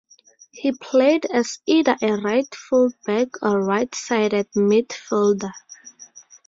[0.51, 5.51] He played as either a right full back or right-sided midfielder.